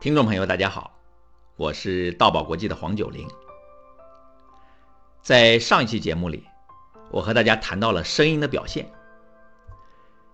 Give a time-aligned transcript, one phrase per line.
[0.00, 0.98] 听众朋友，大家好，
[1.56, 3.28] 我是道宝国际的黄九龄。
[5.22, 6.44] 在上一期节目里，
[7.10, 8.90] 我和大家谈到了声音的表现。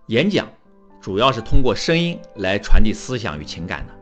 [0.07, 0.47] 演讲
[1.01, 3.93] 主要是通过声音来传递思想与情感的，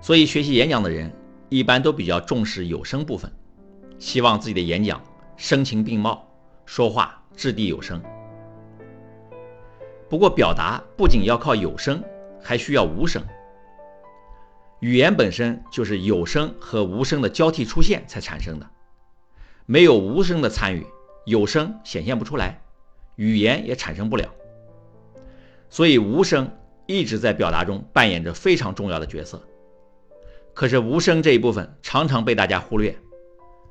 [0.00, 1.12] 所以学习演讲的人
[1.50, 3.30] 一般都比较重视有声部分，
[3.98, 5.00] 希望自己的演讲
[5.36, 6.26] 声情并茂，
[6.64, 8.02] 说话掷地有声。
[10.08, 12.02] 不过，表达不仅要靠有声，
[12.42, 13.22] 还需要无声。
[14.80, 18.70] 语言本身就是有声和无声的交替出现才产生的，
[19.66, 20.86] 没有无声的参与，
[21.26, 22.62] 有声显现不出来，
[23.16, 24.28] 语言也产生不了。
[25.68, 26.50] 所以，无声
[26.86, 29.46] 一直在表达中扮演着非常重要的角色。
[30.54, 32.96] 可是，无声这一部分常常被大家忽略，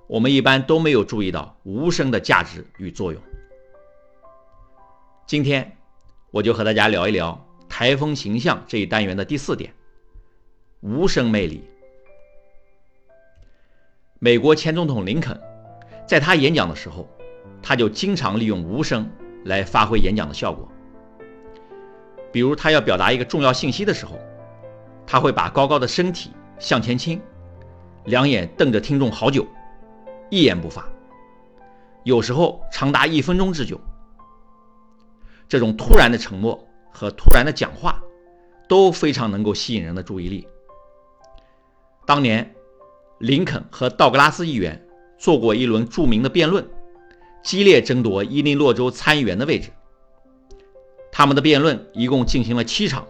[0.08, 3.22] 我们一般都没有注意到无声的价值与作用。
[5.26, 5.76] 今天，
[6.32, 9.74] 我就和大家聊一聊台风形象这一单元的第四点。
[10.82, 11.64] 无声魅力。
[14.18, 15.40] 美国前总统林肯
[16.08, 17.08] 在他演讲的时候，
[17.62, 19.10] 他就经常利用无声
[19.46, 20.70] 来发挥演讲的效果。
[22.32, 24.20] 比如，他要表达一个重要信息的时候，
[25.06, 27.22] 他会把高高的身体向前倾，
[28.06, 29.48] 两眼瞪着听众好久，
[30.30, 30.88] 一言不发，
[32.04, 33.80] 有时候长达一分钟之久。
[35.48, 38.02] 这种突然的沉默和突然的讲话，
[38.68, 40.48] 都非常能够吸引人的注意力。
[42.06, 42.56] 当年，
[43.20, 44.86] 林肯和道格拉斯议员
[45.18, 46.68] 做过一轮著名的辩论，
[47.44, 49.70] 激烈争夺伊利诺州参议员的位置。
[51.12, 53.06] 他们的辩论一共进行了七场。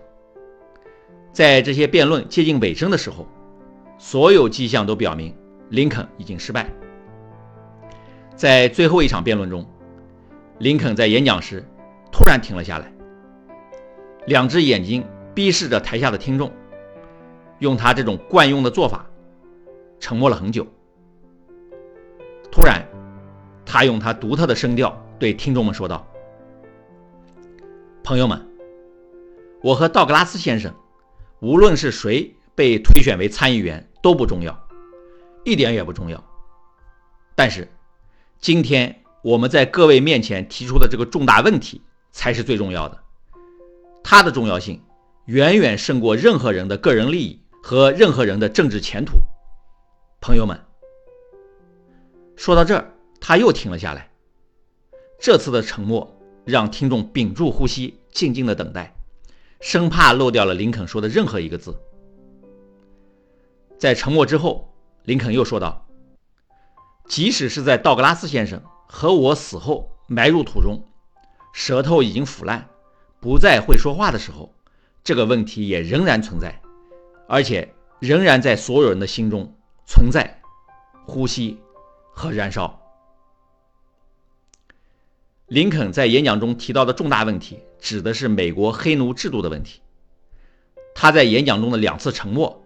[1.31, 3.27] 在这些辩论接近尾声的时候，
[3.97, 5.33] 所有迹象都表明
[5.69, 6.69] 林肯已经失败。
[8.35, 9.65] 在最后一场辩论中，
[10.57, 11.63] 林肯在演讲时
[12.11, 12.91] 突然停了下来，
[14.29, 16.53] 两只眼睛逼视着台下的听众。
[17.57, 19.09] 用他这种惯用的做法，
[19.99, 20.65] 沉默了很久。
[22.51, 22.87] 突然，
[23.65, 26.07] 他用他独特的声调对听众们说道
[28.03, 28.47] ：“朋友们，
[29.63, 30.71] 我和道格拉斯先生，
[31.39, 34.67] 无论是谁被推选为参议员都不重要，
[35.43, 36.23] 一点也不重要。
[37.35, 37.67] 但是，
[38.39, 41.81] 今天我们在各位面前提出的这个重大问题
[42.11, 43.03] 才是最重要的，
[44.11, 44.81] 它的重要性
[45.25, 49.19] 远远胜过任何人的个人利益。”和任何人的政治前途，
[50.21, 50.57] 朋友们，
[52.37, 54.09] 说到这儿，他又停了下来。
[55.19, 58.95] 这次的沉默让听众屏住呼吸，静静的等待，
[59.59, 61.77] 生怕漏掉了林肯说的任何一个字。
[63.77, 65.85] 在沉默之后，林肯又说道
[67.09, 70.81] ：“即使是在道格拉斯先生和我死后埋入土中，
[71.53, 72.69] 舌头已经腐烂，
[73.19, 74.53] 不再会说话的时候，
[75.03, 76.61] 这个问题也仍然存在。”
[77.27, 79.53] 而且仍然在所有人的心中
[79.85, 80.41] 存在、
[81.05, 81.59] 呼吸
[82.11, 82.81] 和燃烧。
[85.45, 89.81] 林肯在演讲中提到的重大问题，指的是美国黑奴制度的问题。
[90.95, 92.63] 他在演讲中的两次沉默，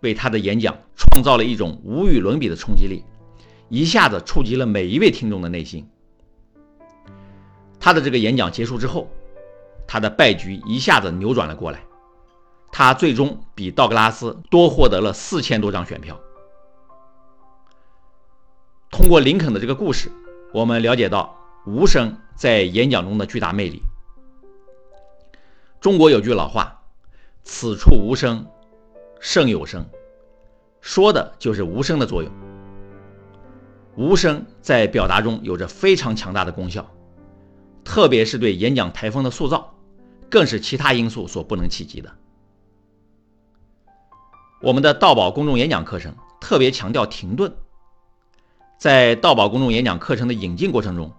[0.00, 3.04] 为他的演讲创造了一种无与伦比的冲击力，
[3.68, 5.88] 一下子触及了每一位听众的内心。
[7.78, 9.08] 他的这个演讲结束之后，
[9.92, 11.82] 他的败局一下子扭转了过来。
[12.70, 16.16] 他最终比道格拉斯多获得了四千多张选票。
[18.88, 20.12] 通过林肯的这个故事，
[20.54, 21.36] 我们了解到
[21.66, 23.82] 无声在演讲中的巨大魅力。
[25.80, 26.80] 中国有句老话
[27.42, 28.46] ：“此处无声
[29.18, 29.84] 胜有声”，
[30.80, 32.30] 说的就是无声的作用。
[33.96, 36.88] 无声在表达中有着非常强大的功效，
[37.82, 39.74] 特别是对演讲台风的塑造，
[40.30, 42.14] 更是其他因素所不能企及的。
[44.62, 47.54] 我们的道宝公众演讲课程特别强调停顿。
[48.78, 51.12] 在道宝公众演讲课程的引进过程中，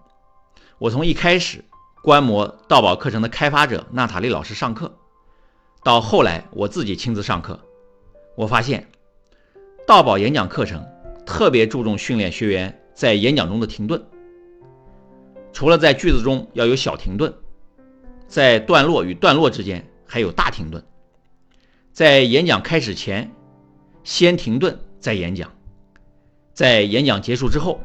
[0.79, 1.63] 我从一开始
[2.01, 4.97] 观摩道宝课程的开发者娜塔莉老师上课，
[5.83, 7.59] 到后来我自己亲自上课，
[8.35, 8.87] 我发现
[9.85, 10.83] 道宝演讲课程
[11.25, 14.03] 特别注重训练学员在演讲中的停顿。
[15.53, 17.31] 除了在句子中要有小停顿，
[18.31, 20.81] 在段落与段落之间还有大停顿。
[21.91, 23.29] 在演讲开始前，
[24.05, 25.49] 先停顿再演讲；
[26.53, 27.81] 在演讲结束之后，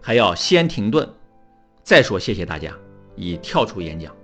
[0.00, 1.06] 还要先停顿，
[1.82, 2.72] 再说谢谢大家，
[3.16, 4.16] 以跳出演讲。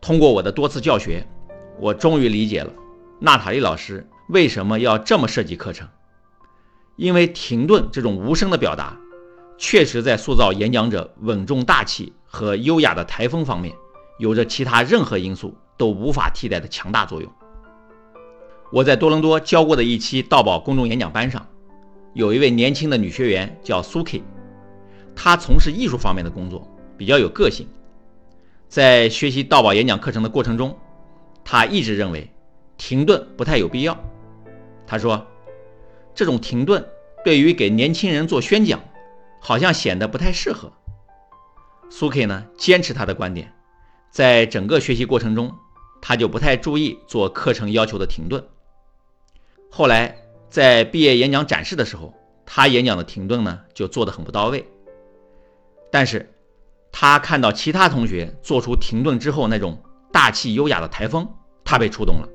[0.00, 1.24] 通过我的多次教学，
[1.78, 2.72] 我终于理解了
[3.20, 5.88] 娜塔莉老师为什么要这么设计课程。
[6.96, 8.98] 因为停顿这种无声的表达，
[9.56, 13.74] 确实在塑造演讲者稳重大气和优雅的台风方面，
[14.18, 17.32] 有着其他任何因素都无法替代的强大作用。
[18.72, 21.46] 我在多伦多教过的一期道宝公众演讲班上，
[22.12, 24.22] 有一位年轻的女学员叫苏 K，
[25.14, 27.68] 她从事艺术方面的工作，比较有个性。
[28.68, 30.76] 在学习道宝演讲课程的过程中，
[31.44, 32.28] 她一直认为
[32.76, 33.96] 停顿不太有必要。
[34.86, 35.24] 她说，
[36.14, 36.84] 这种停顿
[37.24, 38.80] 对于给年轻人做宣讲，
[39.40, 40.72] 好像显得不太适合。
[41.90, 43.52] 苏 K 呢，坚持他的观点，
[44.14, 45.52] 在整个学习过程中，
[46.00, 48.46] 他就不太注意做课程要求的停顿。
[49.68, 50.16] 后来
[50.48, 52.14] 在毕业演讲展示的时候，
[52.46, 54.64] 他演讲的停顿呢就做得很不到位。
[55.90, 56.32] 但是，
[56.92, 59.82] 他看到其他同学做出停顿之后那种
[60.12, 61.28] 大气优雅的台风，
[61.64, 62.28] 他被触动了。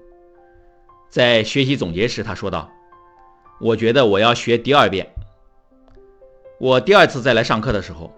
[1.10, 2.70] 在学习总结时，他说道
[3.62, 5.10] ：“我觉得我要学第二遍。
[6.60, 8.14] 我第二次再来上课的时候，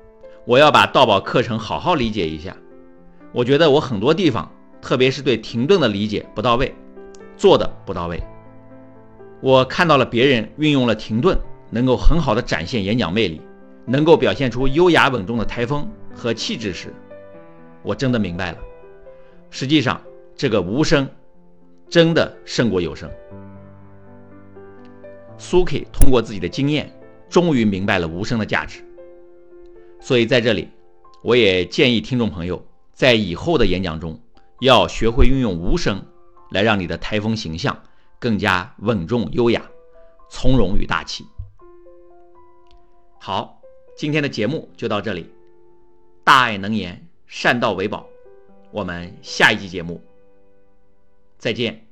[0.46, 2.58] 我要把道宝课程好好理解一下。
[3.32, 4.52] 我觉得我很多地方，
[4.82, 6.74] 特别是对停顿的理解不到位，
[7.38, 8.22] 做的不到位。”
[9.42, 11.36] 我看到了别人运用了停顿，
[11.72, 13.42] 能够很好的展现演讲魅力，
[13.86, 16.94] 能够表现出优雅稳重的台风和气质时，
[17.82, 18.58] 我真的明白了。
[19.50, 20.00] 实际上，
[20.36, 21.10] 这个无声
[21.90, 23.10] 真的胜过有声。
[25.38, 26.94] 苏 K 通过自己的经验，
[27.28, 28.86] 终于明白了无声的价值。
[30.00, 30.68] 所以在这里，
[31.24, 32.64] 我也建议听众朋友
[33.02, 34.22] 在以后的演讲中，
[34.60, 36.06] 要学会运用无声，
[36.52, 37.82] 来让你的台风形象。
[38.20, 39.68] 更加稳重、优雅、
[40.30, 41.26] 从容与大气。
[43.20, 43.60] 好，
[43.98, 45.28] 今天的节目就到这里。
[46.24, 48.06] 大爱能言，善道为宝。
[48.70, 50.00] 我们下一期节目
[51.40, 51.91] 再见。